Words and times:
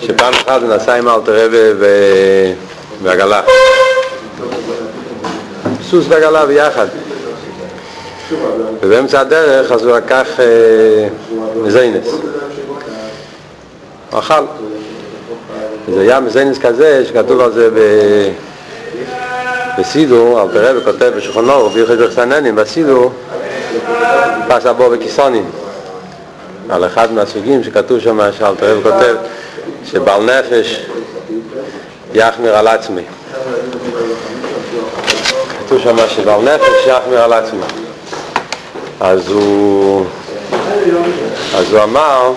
שפעם 0.00 0.34
אחת 0.34 0.62
הוא 0.62 0.74
נסע 0.74 0.94
עם 0.94 1.08
אלתר 1.08 1.44
רבי 1.44 1.56
בעגלה. 3.02 3.40
סוס 5.90 6.04
ועגלה 6.08 6.46
ביחד. 6.46 6.86
ובאמצע 8.80 9.20
הדרך 9.20 9.72
אז 9.72 9.84
הוא 9.84 9.96
לקח 9.96 10.26
אה, 10.40 11.08
מזיינס. 11.56 12.06
הוא 14.10 14.18
אכל. 14.18 14.44
זה 15.94 16.00
היה 16.00 16.20
מזיינס 16.20 16.58
כזה 16.58 17.04
שכתוב 17.08 17.40
על 17.40 17.52
זה. 17.52 17.68
בסידור, 19.78 20.42
אלתר 20.42 20.70
רבי 20.70 20.84
כותב 20.84 21.12
בשולחנו, 21.16 21.68
ביוחד 21.68 21.98
בחסננים, 21.98 22.54
בסידור, 22.54 23.12
פס 24.48 24.66
הבו 24.66 24.90
בכיסונים. 24.90 25.50
על 26.68 26.86
אחד 26.86 27.12
מהסוגים 27.12 27.64
שכתוב 27.64 27.98
שם, 27.98 28.20
שאלתר 28.38 28.72
רבי 28.72 28.82
כותב, 28.82 29.16
שבעל 29.84 30.22
נפש 30.22 30.80
יחמיר 32.14 32.56
על 32.56 32.68
עצמי. 32.68 33.02
כתוב 35.66 35.80
שם 35.82 35.96
שבעל 36.08 36.40
נפש 36.40 36.86
יחמיר 36.86 37.22
על 37.22 37.32
עצמי. 37.32 37.60
אז 39.00 39.28
הוא, 39.28 40.04
אז 41.56 41.72
הוא 41.72 41.82
אמר, 41.82 42.32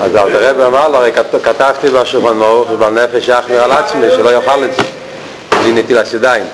אז 0.00 0.10
רבי 0.14 0.64
אמר 0.64 0.88
לו, 0.88 0.96
הרי 0.96 1.12
כתבתי 1.44 1.88
בשולחן 1.88 2.42
ערוך 2.42 2.68
שבעל 2.70 2.92
נפש 2.92 3.28
יחמיר 3.28 3.62
על 3.62 3.72
עצמי, 3.72 4.06
שלא 4.10 4.30
יאכל 4.30 4.64
את 4.64 4.70
זה, 4.76 4.82
בלי 5.60 5.72
נטילת 5.72 6.14
ידיים. 6.14 6.44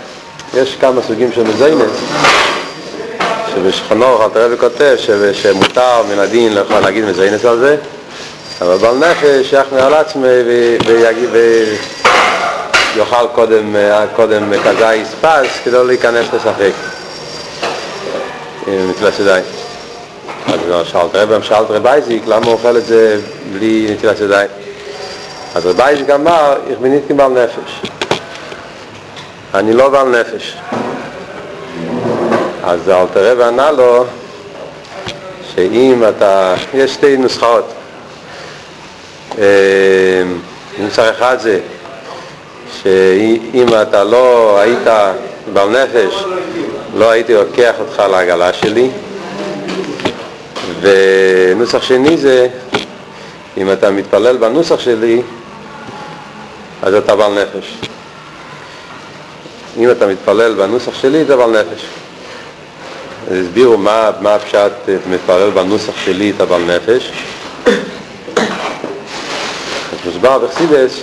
יש 0.55 0.77
כמה 0.81 1.03
סוגים 1.03 1.33
של 1.33 1.43
מזיינס, 1.43 1.91
שבשולחן 3.55 4.03
ערוך 4.03 4.23
רבי 4.35 4.57
כותב 4.57 4.97
שמותר 5.33 6.03
מן 6.13 6.19
הדין 6.19 6.55
לא 6.55 6.61
יכול 6.61 6.81
להגיד 6.81 7.05
מזיינס 7.05 7.45
על 7.45 7.59
זה, 7.59 7.77
אבל 8.61 8.77
בעל 8.77 8.95
נפש 8.95 9.53
יחמיר 9.53 9.85
על 9.85 9.95
עצמי 9.95 10.29
ויאכל 12.95 13.27
קודם, 13.35 13.77
קודם 14.17 14.53
כזית 14.65 15.07
פס 15.21 15.61
כדי 15.65 15.75
לא 15.75 15.87
להיכנס 15.87 16.27
לספק. 16.35 16.73
נטילת 18.67 19.21
ידיים. 19.21 19.45
אז 20.47 20.61
שאלת 20.87 21.15
רבי, 21.15 21.35
שאלת 21.43 21.71
רבי 21.71 21.89
אייזיק, 21.89 22.23
למה 22.27 22.47
הוא 22.47 22.53
אוכל 22.53 22.77
את 22.77 22.87
זה 22.87 23.21
בלי 23.53 23.89
נטילת 23.93 24.21
ידיים? 24.21 24.49
אז 25.55 25.67
רבי 25.67 25.83
אייזיק 25.83 26.11
אמר, 26.11 26.57
איך 26.71 26.79
בניתי 26.79 27.13
בעל 27.13 27.33
נפש. 27.33 27.91
אני 29.55 29.73
לא 29.73 29.89
בעל 29.89 30.09
נפש. 30.09 30.57
אז 32.65 32.89
אלתר 32.89 33.33
רבי 33.33 33.45
ענה 33.45 33.71
לו, 33.71 34.05
שאם 35.55 36.03
אתה, 36.09 36.55
יש 36.75 36.95
שתי 36.95 37.17
נוסחאות. 37.17 37.73
נוסח 40.79 41.05
אחד 41.11 41.37
זה 41.41 41.61
שאם 42.83 43.67
אתה 43.83 44.05
לא 44.05 44.59
היית 44.61 44.89
בעל 45.53 45.69
נפש, 45.69 46.25
לא 46.97 47.11
הייתי 47.11 47.35
לוקח 47.35 47.75
אותך 47.81 48.03
לעגלה 48.11 48.53
שלי. 48.53 48.91
ונוסח 50.81 51.83
שני 51.83 52.17
זה, 52.17 52.49
אם 53.57 53.73
אתה 53.73 53.91
מתפלל 53.91 54.37
בנוסח 54.37 54.81
שלי, 54.81 55.23
אז 56.83 56.95
אתה 56.95 57.17
בעל 57.17 57.33
נפש. 57.33 57.79
אם 59.79 59.91
אתה 59.91 60.07
מתפלל 60.07 60.55
בנוסח 60.55 60.95
שלי, 60.95 61.23
אתה 61.23 61.37
בעל 61.37 61.51
נפש. 61.51 61.85
הסבירו 63.31 63.79
מה, 63.79 64.11
מה 64.21 64.35
הפשט 64.35 64.73
מתפלל 65.11 65.51
בנוסח 65.51 65.93
שלי, 66.05 66.33
אתה 66.37 66.45
בעל 66.47 66.63
נפש. 66.63 67.13
מוסבר 70.07 70.39
בחסידס 70.39 71.01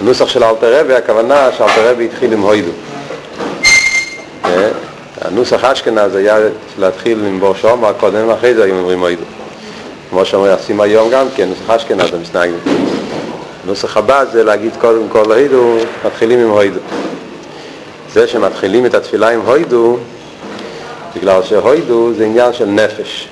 שהנוסח 0.00 0.28
של 0.28 0.44
אלתר 0.44 0.80
רבי, 0.80 0.94
הכוונה 0.94 1.48
שאלתר 1.58 1.90
רבי 1.90 2.04
התחיל 2.04 2.32
עם 2.32 2.40
הוידו. 2.40 2.70
הנוסח 5.20 5.64
אשכנז 5.64 6.14
היה 6.14 6.38
להתחיל 6.78 7.18
עם 7.26 7.40
בור 7.40 7.54
שומר, 7.54 7.92
קודם 7.92 8.28
ואחרי 8.28 8.54
זה 8.54 8.64
היו 8.64 8.74
אומרים 8.74 9.00
הוידו. 9.00 9.22
כמו 10.10 10.24
שאומרים, 10.24 10.52
עושים 10.52 10.80
היום 10.80 11.10
גם 11.10 11.26
כן, 11.36 11.48
נוסח 11.48 11.70
אשכנז 11.70 12.14
המסנגים. 12.14 12.58
נוסח 13.64 13.96
הבא 13.96 14.24
זה 14.24 14.44
להגיד 14.44 14.72
קודם 14.80 15.08
כל 15.08 15.24
הוידו, 15.32 15.76
מתחילים 16.04 16.38
עם 16.38 16.50
הוידו. 16.50 16.80
זה 18.12 18.28
שמתחילים 18.28 18.86
את 18.86 18.94
התפילה 18.94 19.28
עם 19.28 19.40
הוידו, 19.40 19.98
בגלל 21.16 21.42
שהוידו 21.42 22.12
זה 22.16 22.24
עניין 22.24 22.52
של 22.52 22.66
נפש. 22.66 23.28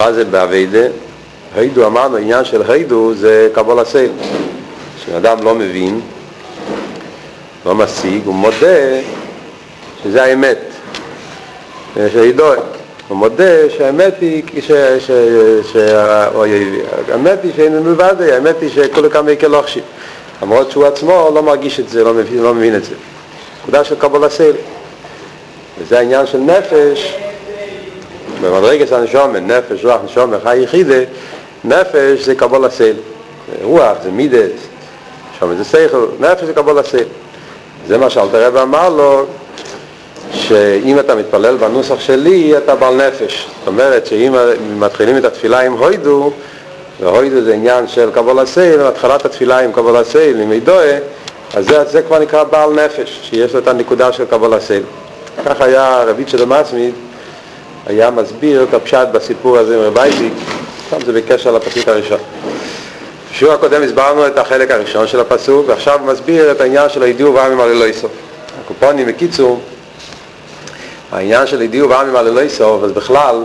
מה 0.00 0.12
זה 0.12 0.24
באביידה? 0.24 0.86
הידו 1.54 1.86
אמרנו, 1.86 2.16
עניין 2.16 2.44
של 2.44 2.62
הידו 2.68 3.14
זה 3.14 3.48
קבול 3.52 3.78
הסייל. 3.78 4.10
כשאדם 5.00 5.38
לא 5.42 5.54
מבין, 5.54 6.00
לא 7.66 7.74
משיג, 7.74 8.22
הוא 8.24 8.34
מודה 8.34 9.00
שזה 10.02 10.22
האמת. 10.22 10.58
שהידו, 11.94 12.52
הוא 13.08 13.16
מודה 13.16 13.70
שהאמת 13.70 14.14
היא, 14.20 14.42
האמת 17.08 17.38
היא 17.42 17.52
שאין 17.56 17.82
מלבד, 17.82 18.14
האמת 18.20 18.56
היא 18.60 18.70
שכולו 18.70 19.10
כמה 19.10 19.30
יקל 19.30 19.46
לוחשים. 19.46 19.82
למרות 20.42 20.70
שהוא 20.70 20.86
עצמו 20.86 21.30
לא 21.34 21.42
מרגיש 21.42 21.80
את 21.80 21.88
זה, 21.88 22.04
לא 22.04 22.14
מבין, 22.14 22.42
לא 22.42 22.54
מבין 22.54 22.76
את 22.76 22.84
זה. 22.84 22.94
נקודה 23.62 23.84
של 23.84 23.94
קבול 23.94 24.24
הסייל. 24.24 24.56
וזה 25.78 25.98
העניין 25.98 26.26
של 26.26 26.38
נפש, 26.38 27.14
במדרגת 28.40 28.92
הנשומן, 28.92 29.46
נפש, 29.46 29.84
רוח, 29.84 30.00
נשומן, 30.04 30.36
חי 30.42 30.58
יחידה, 30.58 30.98
נפש 31.64 32.24
זה 32.24 32.34
קבול 32.34 32.64
הסייל, 32.64 32.96
רוח 33.62 33.96
זה 34.02 34.10
מידס, 34.10 34.50
שם 35.38 35.54
זה 35.56 35.64
סייכל, 35.64 36.06
נפש 36.20 36.44
זה 36.44 36.52
קבול 36.52 36.78
הסייל. 36.78 37.06
זה 37.86 37.98
מה 37.98 38.10
שאלתר 38.10 38.46
רב 38.46 38.56
אמר 38.56 38.88
לו, 38.88 39.26
שאם 40.32 40.98
אתה 40.98 41.14
מתפלל 41.14 41.56
בנוסח 41.56 42.00
שלי, 42.00 42.58
אתה 42.58 42.74
בעל 42.74 42.94
נפש. 42.94 43.46
זאת 43.58 43.68
אומרת 43.68 44.06
שאם 44.06 44.34
מתחילים 44.78 45.16
את 45.16 45.24
התפילה 45.24 45.60
עם 45.60 45.72
הוידו, 45.72 46.32
והוידו 47.00 47.40
זה 47.42 47.54
עניין 47.54 47.88
של 47.88 48.10
קבול 48.14 48.38
הסייל, 48.38 48.80
התחלת 48.80 49.24
התפילה 49.24 49.58
עם 49.58 49.72
קבול 49.72 49.96
הסייל, 49.96 50.40
עם 50.40 50.52
עדוה, 50.52 50.98
אז 51.54 51.66
זה, 51.66 51.84
זה 51.84 52.02
כבר 52.02 52.18
נקרא 52.18 52.44
בעל 52.44 52.70
נפש, 52.70 53.20
שיש 53.22 53.54
לו 53.54 53.58
את 53.58 53.68
הנקודה 53.68 54.12
של 54.12 54.24
קבול 54.24 54.54
הסייל. 54.54 54.82
כך 55.44 55.60
היה 55.60 56.04
רבי 56.06 56.24
עצמי, 56.50 56.90
היה 57.86 58.10
מסביר 58.10 58.62
את 58.62 58.74
הפשט 58.74 59.08
בסיפור 59.12 59.58
הזה 59.58 59.86
עם 59.86 59.98
אייזיק, 59.98 60.32
שם 60.90 60.96
זה 61.06 61.12
בקשר 61.12 61.52
לפסוק 61.52 61.88
הראשון. 61.88 62.18
בשיעור 63.32 63.54
הקודם 63.54 63.82
הסברנו 63.82 64.26
את 64.26 64.38
החלק 64.38 64.70
הראשון 64.70 65.06
של 65.06 65.20
הפסוק, 65.20 65.68
ועכשיו 65.68 66.00
הוא 66.00 66.12
מסביר 66.12 66.50
את 66.50 66.60
העניין 66.60 66.88
של 66.88 67.02
הידיעו 67.02 67.34
ועמים 67.34 67.60
על 67.60 67.68
אלוהי 67.68 67.92
סוף. 67.92 68.10
הקופונים 68.64 69.06
בקיצור, 69.06 69.60
העניין 71.12 71.46
של 71.46 71.60
הידיעו 71.60 71.88
ועמים 71.88 72.16
על 72.16 72.26
אלוהי 72.26 72.48
סוף, 72.48 72.84
אז 72.84 72.92
בכלל, 72.92 73.42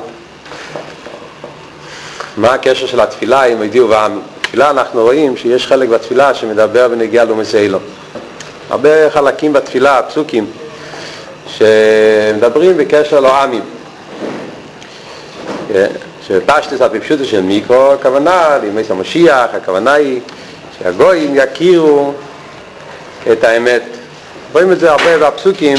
מה 2.38 2.53
הקשר 2.53 2.88
של 2.88 3.00
התפילה 3.00 3.44
עם 3.44 3.61
הידיעו 3.61 3.89
ועמים? 3.89 4.22
בתפילה 4.41 4.69
אנחנו 4.69 5.01
רואים 5.01 5.38
שיש 5.38 5.67
חלק 5.67 5.89
בתפילה 5.89 6.34
שמדבר 6.34 6.88
בנגיע 6.88 7.23
לאומס 7.23 7.55
אילון. 7.55 7.81
הרבה 8.69 9.09
חלקים 9.09 9.53
בתפילה, 9.53 10.01
פסוקים, 10.01 10.45
שמדברים 11.47 12.78
בקשר 12.78 13.19
לעמים. 13.19 13.61
שפשטס 16.27 16.81
על 16.81 16.99
פשוטו 16.99 17.25
של 17.25 17.41
מיקרו, 17.41 17.93
הכוונה 17.93 18.57
לימי 18.61 18.81
המשיח, 18.89 19.45
הכוונה 19.53 19.93
היא 19.93 20.19
שהגויים 20.79 21.35
יכירו 21.35 22.13
את 23.31 23.43
האמת. 23.43 23.81
רואים 24.53 24.71
את 24.71 24.79
זה 24.79 24.91
הרבה 24.91 25.17
בפסוקים 25.17 25.77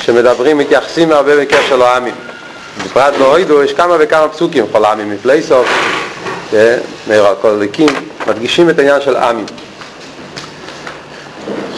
שמדברים, 0.00 0.58
מתייחסים 0.58 1.12
הרבה 1.12 1.36
בקשר 1.40 1.76
לעמים. 1.76 2.14
בפרט 2.84 3.14
באוידו 3.18 3.62
יש 3.62 3.72
כמה 3.72 3.96
וכמה 4.00 4.28
פסוקים, 4.28 4.66
כל 4.72 4.84
עמים 4.84 5.10
מפלי 5.10 5.42
סוף, 5.42 5.68
מאיר 7.08 7.26
הקולליקים, 7.26 7.88
מדגישים 8.26 8.70
את 8.70 8.78
העניין 8.78 9.00
של 9.00 9.16
עמים. 9.16 9.46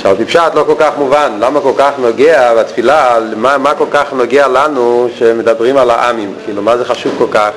עכשיו 0.07 0.25
בפשט 0.25 0.55
לא 0.55 0.65
כל 0.67 0.75
כך 0.79 0.91
מובן, 0.99 1.33
למה 1.41 1.61
כל 1.61 1.73
כך 1.77 1.91
נוגע 1.99 2.55
בתפילה, 2.55 3.19
מה, 3.37 3.59
מה 3.59 3.75
כל 3.75 3.85
כך 3.91 4.13
נוגע 4.13 4.49
לנו 4.49 5.09
שמדברים 5.19 5.77
על 5.77 5.91
העמים, 5.91 6.35
כאילו 6.45 6.63
מה 6.63 6.77
זה 6.77 6.85
חשוב 6.85 7.15
כל 7.19 7.27
כך 7.31 7.51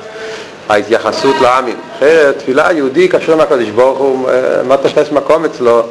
ההתייחסות 0.68 1.36
לעמים. 1.40 1.76
אחרת 1.96 2.38
תפילה 2.38 2.72
יהודי 2.72 3.08
קשור 3.08 3.34
עם 3.34 3.40
הקדוש 3.40 3.68
ברוך 3.68 3.98
הוא, 3.98 4.28
מה 4.68 4.76
תופס 4.76 5.12
מקום 5.12 5.44
אצלו 5.44 5.82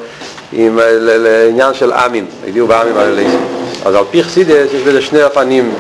עם 0.53 0.79
לעניין 0.83 1.73
של 1.73 1.91
עמים, 1.91 2.25
הגיעו 2.47 2.67
בעמים 2.67 2.97
על 2.97 3.07
אליסו. 3.07 3.37
אז 3.85 3.95
על 3.95 4.03
פי 4.11 4.23
חסידס 4.23 4.73
יש 4.73 4.81
בזה 4.81 5.01
שני 5.01 5.23
אופנים 5.23 5.73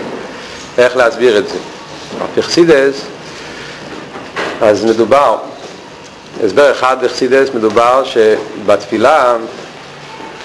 איך 0.77 0.97
להסביר 0.97 1.37
את 1.37 1.47
זה. 1.47 1.57
על 2.21 2.27
פי 2.35 2.41
חסידס, 2.41 3.01
אז 4.61 4.85
מדובר, 4.85 5.37
הסבר 6.45 6.71
אחד 6.71 6.97
בחסידס 7.01 7.49
מדובר 7.53 8.03
שבתפילה 8.03 9.35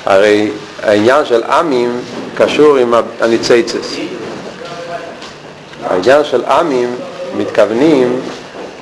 הרי 0.07 0.51
העניין 0.83 1.25
של 1.25 1.43
עמים 1.43 2.01
קשור 2.37 2.77
עם 2.77 2.95
הניציצס. 3.21 3.97
העניין 5.85 6.25
של 6.25 6.45
עמים 6.45 6.95
מתכוונים 7.37 8.21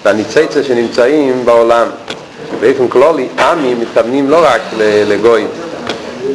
והניציצה 0.04 0.64
שנמצאים 0.64 1.44
בעולם. 1.44 1.86
באופן 2.60 2.88
כללי, 2.88 3.28
עמים 3.38 3.80
מתכוונים 3.80 4.30
לא 4.30 4.44
רק 4.44 4.60
לגויים, 4.80 5.48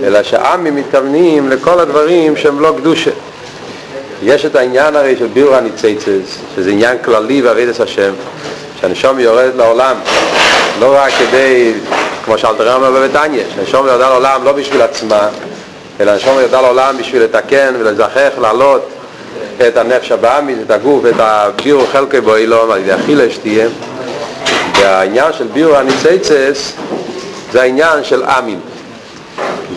אלא 0.04 0.24
שעמים 0.24 0.76
מתכוונים 0.76 1.50
לכל 1.50 1.80
הדברים 1.80 2.38
שהם 2.38 2.60
לא 2.60 2.74
קדושה. 2.78 3.12
יש 4.24 4.46
את 4.46 4.56
העניין 4.56 4.96
הרי 4.96 5.16
של 5.20 5.28
ביור 5.28 5.56
הניציצס, 5.56 6.38
שזה 6.56 6.72
עניין 6.72 6.98
כללי 7.06 7.42
בעבודת 7.42 7.80
השם, 7.80 8.14
שהנשום 8.82 9.20
יורד 9.20 9.56
לעולם, 9.58 9.96
לא 10.80 10.96
רק 10.98 11.12
כדי, 11.20 11.74
כמו 12.28 12.38
שאלתר 12.38 12.76
אומר 12.76 12.92
בביתניה, 12.92 13.44
שהנשום 13.56 13.88
יורדה 13.88 14.10
לעולם 14.10 14.44
לא 14.44 14.52
בשביל 14.52 14.82
עצמה, 14.82 15.30
אלא 16.00 16.12
הנשום 16.12 16.40
יורדה 16.40 16.62
לעולם 16.62 16.98
בשביל 16.98 17.24
לתקן 17.24 17.74
ולזכח, 17.80 18.30
לעלות 18.42 18.90
את 19.68 19.78
הנפש 19.78 20.12
הבאמית, 20.12 20.58
את 20.66 20.72
הגוף, 20.72 21.06
את 21.06 21.14
הביור 21.20 21.86
חלקי 21.92 22.22
בו 22.22 22.36
אילום, 22.36 22.72
על 22.72 22.80
ידי 22.80 22.96
אכילה 22.96 23.30
שתהיה. 23.30 23.68
והעניין 24.80 25.34
של 25.34 25.48
ביור 25.54 25.78
הניציצס 25.78 26.74
זה 27.52 27.62
העניין 27.62 28.04
של 28.04 28.24
עמים. 28.24 28.60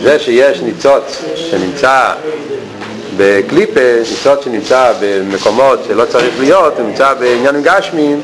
זה 0.02 0.19
שיש 0.19 0.61
ניצוץ 0.61 1.23
שנמצא 1.35 2.12
בקליפה, 3.17 3.81
ניצוץ 4.11 4.44
שנמצא 4.44 4.93
במקומות 5.00 5.79
שלא 5.88 6.05
צריך 6.05 6.35
להיות, 6.41 6.81
נמצא 6.81 7.14
בעניינים 7.14 7.62
גשמיים, 7.62 8.20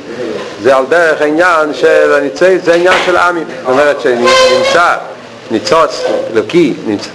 זה 0.63 0.77
על 0.77 0.85
דרך 0.89 1.23
העניין 1.23 1.75
של 1.75 2.15
הניצוץ, 2.15 2.65
זה 2.65 2.75
עניין 2.75 2.95
של 3.07 3.17
עמים. 3.17 3.45
זאת 3.49 3.69
אומרת 3.69 4.01
שנמצא 4.01 4.95
ניצוץ 5.51 6.05
אלוקי, 6.33 6.75
נמצא, 6.87 7.09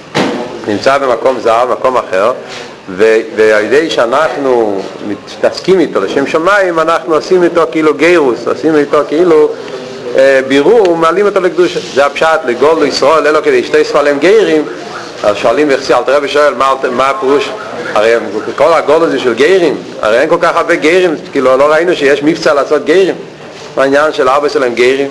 נמצא 0.67 0.97
במקום 0.97 1.39
זר, 1.39 1.65
במקום 1.65 1.97
אחר, 1.97 2.31
ועל 3.35 3.63
ידי 3.63 3.89
שאנחנו 3.89 4.81
מתעסקים 5.07 5.79
איתו 5.79 6.01
לשם 6.01 6.27
שמיים, 6.27 6.79
אנחנו 6.79 7.15
עושים 7.15 7.43
איתו 7.43 7.61
כאילו 7.71 7.93
גיירוס, 7.93 8.47
עושים 8.47 8.75
איתו 8.75 8.97
כאילו 9.07 9.49
אה, 10.17 10.39
בירור, 10.47 10.97
מעלים 10.97 11.25
אותו 11.25 11.39
לקדושה. 11.39 11.79
זה 11.93 12.05
הפשט, 12.05 12.39
לגול 12.45 12.83
לישראל, 12.83 13.27
אלו 13.27 13.43
כדי 13.43 13.63
שתי 13.63 13.83
ספלים 13.83 14.19
גיירים, 14.19 14.63
אז 15.23 15.35
שואלים 15.35 15.71
איך 15.71 15.91
אלתר 15.91 16.15
רבי 16.15 16.27
שואל, 16.27 16.53
מה, 16.53 16.73
מה 16.91 17.09
הפירוש? 17.09 17.49
הרי 17.93 18.13
כל 18.55 18.73
הגול 18.73 19.03
הזה 19.03 19.19
של 19.19 19.33
גיירים, 19.33 19.77
הרי 20.01 20.19
אין 20.19 20.29
כל 20.29 20.37
כך 20.41 20.55
הרבה 20.55 20.75
גיירים, 20.75 21.15
כאילו 21.31 21.57
לא 21.57 21.71
ראינו 21.71 21.95
שיש 21.95 22.23
מבצע 22.23 22.53
לעשות 22.53 22.85
גיירים. 22.85 23.15
העניין 23.77 24.13
של 24.13 24.29
אבא 24.29 24.49
שלהם 24.49 24.73
גיירים, 24.73 25.09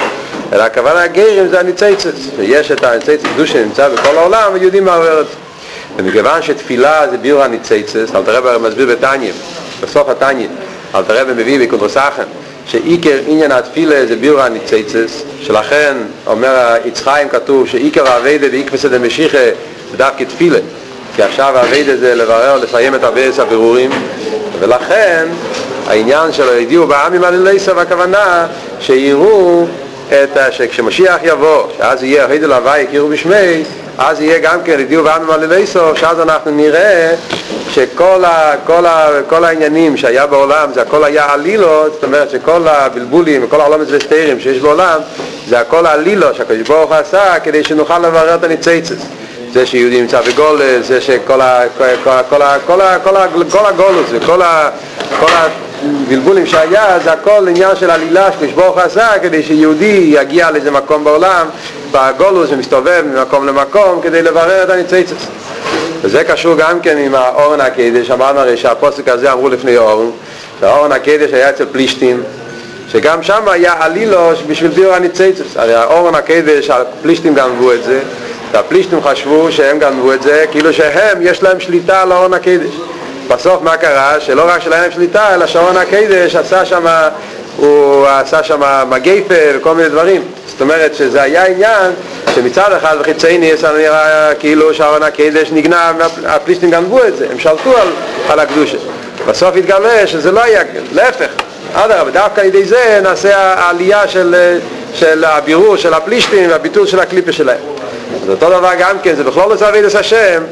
אלא 0.53 0.63
הכוונה 0.63 1.03
הגיירים 1.03 1.49
זה 1.49 1.61
הניציצס, 1.61 2.15
שיש 2.37 2.71
את 2.71 2.85
הניציצס 2.85 3.25
קדוש 3.35 3.53
שנמצא 3.53 3.89
בכל 3.89 4.17
העולם 4.17 4.57
את 4.57 4.73
זה. 4.73 5.35
ומכיוון 5.97 6.43
שתפילה 6.43 7.11
זה 7.11 7.17
ביור 7.19 7.43
הניציצס, 7.43 8.15
אלתר 8.15 8.37
רבי 8.37 8.69
מסביר 8.69 8.87
בתניא, 8.87 9.33
בסוף 9.83 10.09
התניא, 10.09 10.49
אלתר 10.95 11.21
רבי 11.21 11.33
מביא 11.33 11.67
בקונדרסחן, 11.67 12.23
שעיקר 12.67 13.19
עניין 13.27 13.53
התפילה 13.53 14.07
זה 14.07 14.17
ביור 14.17 14.41
הניציצס, 14.41 15.23
שלכן 15.43 15.97
אומר 16.27 16.75
יצחיים 16.85 17.29
כתוב 17.29 17.67
שעיקר 17.69 18.09
האביידה 18.09 18.49
בעקבסא 18.49 18.89
דמשיחא 18.89 19.51
דווקא 19.97 20.25
תפילה, 20.25 20.59
כי 21.17 21.23
עכשיו 21.23 21.59
האביידה 21.59 21.97
זה 21.97 22.15
לברר, 22.15 22.57
לסיים 22.57 22.95
את 22.95 23.05
אביידס 23.05 23.39
הבירורים, 23.39 23.91
ולכן 24.61 25.29
העניין 25.91 26.33
של 26.33 26.49
הידיעו 26.49 26.87
בעמים 26.87 27.25
על 27.25 27.35
אליסה 27.35 27.73
והכוונה 27.77 28.47
שיראו 28.81 29.67
את, 30.09 30.39
שכשמשיח 30.51 31.17
יבוא, 31.23 31.63
שאז 31.79 32.03
יהיה 32.03 32.27
הידל 32.27 32.53
הוואי 32.53 32.83
יכירו 32.83 33.09
בשמי, 33.09 33.63
אז 33.99 34.21
יהיה 34.21 34.39
גם 34.39 34.63
כן 34.65 34.81
ידיעו 34.81 35.05
בעמים 35.05 35.31
על 35.31 35.53
אליסה, 35.53 35.81
שאז 35.97 36.21
אנחנו 36.21 36.51
נראה 36.51 37.15
שכל 37.71 38.25
ה, 38.25 38.53
כל 38.67 38.87
ה, 38.87 39.09
כל 39.29 39.45
העניינים 39.45 39.97
שהיה 39.97 40.27
בעולם 40.27 40.73
זה 40.75 40.83
הכל 40.83 41.05
היה 41.05 41.33
עלילות, 41.33 41.93
זאת 41.93 42.05
אומרת 42.05 42.31
שכל 42.31 42.69
הבלבולים 42.69 43.45
וכל 43.45 43.61
העולם 43.61 43.81
הסטיירים 43.97 44.41
שיש 44.41 44.59
בעולם 44.59 45.01
זה 45.49 45.61
הכל 45.61 45.87
עלילות 45.87 46.35
שהקדוש 46.35 46.69
ברוך 46.69 46.91
הוא 46.91 46.97
עשה 46.97 47.41
כדי 47.41 47.65
שנוכל 47.65 47.99
לברר 47.99 48.35
את 48.35 48.45
הניציצס 48.45 48.97
זה 49.53 49.67
שיהודי 49.67 50.01
נמצא 50.01 50.21
בגולס, 50.21 50.87
זה 50.87 51.01
שכל 51.01 51.41
ה, 51.41 51.63
כל 51.79 52.11
ה, 52.11 52.23
כל 52.29 52.43
ה, 52.43 52.59
כל 52.67 52.81
ה, 52.81 52.99
כל 53.05 53.17
ה, 53.17 53.27
כל 53.51 53.67
הגולוס 53.67 54.07
וכל 54.11 54.43
ה, 54.43 54.71
כל 55.21 55.27
הבלבולים 56.11 56.47
שהיה 56.47 56.99
זה 57.05 57.13
הכל 57.13 57.47
עניין 57.49 57.77
של 57.77 57.91
עלילה 57.91 58.33
שקדוש 58.33 58.53
ברוך 58.53 58.77
הוא 58.77 58.83
עשה 58.83 59.09
כדי 59.23 59.43
שיהודי 59.43 60.11
יגיע 60.15 60.51
לאיזה 60.51 60.71
מקום 60.71 61.05
בעולם 61.05 61.47
בגולוס 61.93 62.51
ומסתובב 62.53 63.03
ממקום 63.07 63.47
למקום 63.47 64.01
כדי 64.03 64.23
לברר 64.23 64.63
את 64.63 64.71
הניציצס 64.71 65.27
וזה 66.03 66.25
קשור 66.25 66.57
גם 66.57 66.81
כן 66.81 66.99
עם 66.99 67.15
האורן 67.15 67.61
הקדש, 67.61 68.11
אמרנו 68.11 68.41
הרי 68.41 68.57
שהפוסק 68.57 69.09
הזה 69.09 69.33
אמרו 69.33 69.49
לפני 69.49 69.77
אורן, 69.77 70.11
שהאורן 70.61 70.93
הקדש 70.93 71.33
היה 71.33 71.51
אצל 71.51 71.67
פלישתים, 71.73 72.23
שגם 72.89 73.23
שם 73.23 73.49
היה 73.49 73.75
עלילוש 73.79 74.43
בשביל 74.47 74.71
ביור 74.71 74.95
הניציצוס. 74.95 75.57
הרי 75.57 75.75
האורן 75.75 76.15
הקדש, 76.15 76.71
הפלישתים 76.71 77.35
גנבו 77.35 77.73
את 77.73 77.85
זה, 77.85 78.01
והפלישתים 78.53 79.03
חשבו 79.03 79.53
שהם 79.53 79.79
גנבו 79.79 80.13
את 80.13 80.23
זה, 80.23 80.45
כאילו 80.51 80.73
שהם, 80.73 81.19
יש 81.21 81.43
להם 81.43 81.61
שליטה 81.61 82.03
על 82.03 82.13
האורן 82.13 82.35
הקדש. 82.35 82.75
בסוף 83.31 83.63
מה 83.63 83.77
קרה? 83.77 84.21
שלא 84.21 84.43
רק 84.49 84.63
שלהם 84.63 84.83
להם 84.83 84.91
שליטה, 84.91 85.35
אלא 85.35 85.47
שהאורן 85.47 85.77
הקדש 85.77 86.37
עשה 86.37 86.65
שם, 86.65 86.87
הוא 87.57 88.07
עשה 88.07 88.43
שם 88.43 88.63
מגייפה 88.89 89.35
וכל 89.55 89.75
מיני 89.75 89.89
דברים. 89.89 90.23
זאת 90.47 90.61
אומרת 90.61 90.95
שזה 90.95 91.23
היה 91.23 91.47
עניין 91.47 91.93
שמצד 92.35 92.73
אחד 92.73 92.97
בחיצי 93.01 93.39
ניס 93.39 93.65
נראה 93.65 94.35
כאילו 94.35 94.75
שהארון 94.75 95.03
הקדש 95.03 95.49
נגנב, 95.53 95.97
הפלישתים 96.27 96.71
גנבו 96.71 97.05
את 97.05 97.17
זה, 97.17 97.27
הם 97.31 97.39
שלטו 97.39 97.77
על, 97.77 97.89
על 98.29 98.41
הקדושה. 98.41 98.77
בסוף 99.27 99.57
התגלה 99.57 100.07
שזה 100.07 100.33
לא 100.33 100.43
היה, 100.43 100.63
להפך, 100.93 101.29
אדרבה, 101.75 102.11
דווקא 102.11 102.41
על 102.41 102.47
ידי 102.47 102.65
זה 102.65 103.01
נעשה 103.03 103.37
העלייה 103.37 104.09
של, 104.09 104.59
של 104.95 105.25
הבירור 105.25 105.77
של 105.77 105.95
הפלישתים 105.95 106.51
והביטול 106.51 106.87
של 106.87 107.01
הקליפה 107.01 107.33
שלהם. 107.33 107.61
אז 108.23 108.31
אותו 108.31 108.51
דבר 108.51 108.71
גם 108.79 108.97
כן, 109.03 109.15
זה 109.15 109.25
בכלול 109.25 109.53
עושה 109.53 109.69
אבידס 109.69 109.97
השם, 109.97 110.43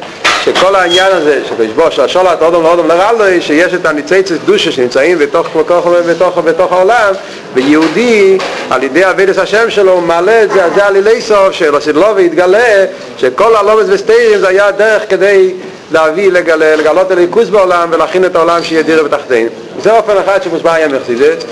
שכל 0.45 0.75
העניין 0.75 1.13
הזה, 1.13 1.41
שבשבוע 1.49 1.91
של 1.91 2.03
השולת 2.03 2.43
אודום 2.43 2.63
לאודום 2.63 2.89
לרלוי, 2.89 3.41
שיש 3.41 3.75
את 3.75 3.87
הניציצת 3.87 4.35
קדושה 4.45 4.73
שנמצאים 4.73 5.19
בתוך, 5.19 5.57
בתוך, 5.57 5.87
בתוך, 5.87 6.39
בתוך 6.39 6.73
העולם, 6.73 7.15
ויהודי 7.55 8.39
על 8.71 8.83
ידי 8.83 9.11
אבידס 9.11 9.39
השם 9.39 9.71
שלו 9.71 10.01
מעלה 10.01 10.43
את 10.43 10.51
זה, 10.51 10.63
זה 10.75 10.87
עלילי 10.87 11.21
סוף 11.23 11.53
שלו, 11.53 11.81
שלו 11.81 12.07
והתגלה 12.17 12.85
שכל 13.19 13.57
הלומס 13.57 13.87
וסתירים 13.89 14.39
זה 14.39 14.49
היה 14.49 14.71
דרך 14.71 15.03
כדי 15.09 15.55
להביא, 15.93 16.33
לגלה, 16.33 16.77
לגלות 16.77 17.11
הליכוס 17.11 17.49
בעולם 17.49 17.89
ולהכין 17.93 18.25
את 18.25 18.37
העולם 18.37 18.63
שיהיה 18.63 18.83
דירה 18.83 19.03
בתחתינו. 19.03 19.49
זה 19.83 19.97
אופן 19.97 20.13
אחד 20.25 20.43
שמוסבר 20.43 20.71
היה 20.71 20.89
מחסידת, 20.89 21.45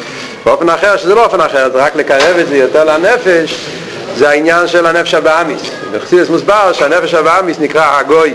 באופן 0.45 0.69
אחר 0.69 0.97
שזה 0.97 1.15
לא 1.15 1.25
אופן 1.25 1.41
אחר, 1.41 1.71
זה 1.73 1.79
רק 1.79 1.97
לקרב 1.97 2.39
את 2.41 2.49
זה 2.49 2.57
יותר 2.57 2.85
לנפש, 2.85 3.55
זה 4.17 4.29
העניין 4.29 4.69
של 4.69 4.87
הנפש 4.87 5.15
הבאמיס. 5.15 5.61
בחסידס 5.93 6.29
מוסבר 6.29 6.73
שהנפש 6.73 7.15
הבאמיס 7.15 7.59
נקרא 7.61 7.99
הגוי, 7.99 8.35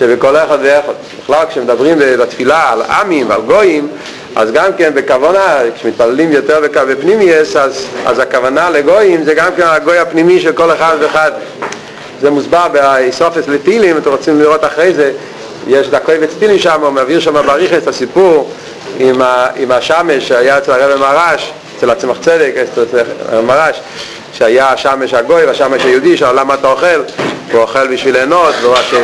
שבכל 0.00 0.36
אחד 0.36 0.58
ואחד. 0.62 0.92
בכלל 1.22 1.44
כשמדברים 1.50 1.98
בתפילה 1.98 2.72
על 2.72 2.82
עמים 2.82 3.30
ועל 3.30 3.40
גויים, 3.40 3.88
אז 4.36 4.52
גם 4.52 4.72
כן 4.76 4.90
בכוונה, 4.94 5.58
כשמתפללים 5.76 6.32
יותר 6.32 6.60
בפנימייס, 6.88 7.56
אז, 7.56 7.86
אז 8.06 8.18
הכוונה 8.18 8.70
לגויים 8.70 9.24
זה 9.24 9.34
גם 9.34 9.52
כן 9.56 9.62
הגוי 9.66 9.98
הפנימי 9.98 10.40
של 10.40 10.52
כל 10.52 10.72
אחד 10.72 10.96
ואחד. 11.00 11.30
זה 12.20 12.30
מוסבר 12.30 12.68
באיסופס 12.72 13.48
לטילים, 13.48 13.96
אתם 13.96 14.10
רוצים 14.10 14.40
לראות 14.40 14.64
אחרי 14.64 14.94
זה, 14.94 15.12
יש 15.68 15.88
דקוי 15.88 16.14
וצטילים 16.20 16.58
שם, 16.58 16.80
הוא 16.82 16.90
מעביר 16.90 17.20
שם 17.20 17.32
בריחס 17.32 17.82
את 17.82 17.88
הסיפור 17.88 18.50
עם, 18.98 19.22
ה, 19.22 19.46
עם 19.56 19.72
השמש 19.72 20.28
שהיה 20.28 20.58
אצל 20.58 20.72
הרב 20.72 21.00
מרש, 21.00 21.52
אצל 21.76 21.90
הצמח 21.90 22.16
צדק, 22.20 22.52
אצל 22.62 22.98
הרב 23.28 23.44
מרש, 23.44 23.80
שהיה 24.32 24.68
השמש 24.68 25.14
הגוי 25.14 25.44
והשמש 25.44 25.84
היהודי, 25.84 26.16
שאל 26.16 26.40
למה 26.40 26.54
אתה 26.54 26.68
אוכל? 26.68 27.02
הוא 27.52 27.60
אוכל 27.60 27.86
בשביל 27.86 28.14
ליהנות, 28.14 28.54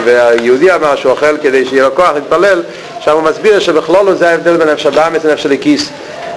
והיהודי 0.05 0.75
אמר 0.75 0.97
שהוא 0.97 1.13
אוכל 1.13 1.39
כדי 1.43 1.67
שיהיה 1.67 1.83
לו 1.83 1.95
כוח 1.95 2.11
להתפלל, 2.15 2.63
שם 3.01 3.11
הוא 3.11 3.23
מסביר 3.23 3.59
שבכלולו 3.59 4.15
זה 4.15 4.31
ההבדל 4.31 4.57
בין 4.57 4.69
נפש 4.69 4.87
הבאמיס 4.87 5.25
לנפש 5.25 5.47
הליקיס. 5.47 5.89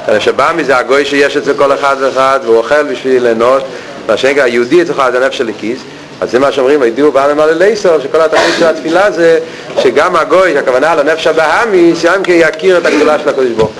הנפש 0.08 0.28
הבאמיס 0.28 0.68
זה 0.68 0.78
הגוי 0.78 1.06
שיש 1.06 1.38
אצל 1.38 1.54
כל 1.54 1.74
אחד 1.74 1.96
ואחד, 2.00 2.40
והוא 2.44 2.58
אוכל 2.58 2.84
בשביל 2.84 3.24
ליהנות, 3.24 3.64
והשגע 4.06 4.44
היהודי 4.44 4.82
אצלך 4.82 5.04
זה 5.12 5.20
נפש 5.28 5.42
הליקיס. 5.42 5.80
אז 6.22 6.32
זה 6.32 6.40
מה 6.40 6.52
שאומרים, 6.52 6.82
הידיעו 6.82 7.12
בעלם 7.12 7.40
על 7.40 7.50
אליסור, 7.50 8.00
שכל 8.00 8.22
התכלית 8.22 8.56
של 8.60 8.66
התפילה 8.66 9.12
זה 9.12 9.40
שגם 9.80 10.16
הגוי, 10.16 10.58
הכוונה 10.58 10.96
לנפש 10.96 11.28
הבאמיס, 11.28 12.06
גם 12.06 12.24
כן 12.24 12.34
יכיר 12.36 12.78
את 12.78 12.86
הגדולה 12.86 13.20
של 13.20 13.30
הקדוש 13.30 13.52
ברוך 13.52 13.72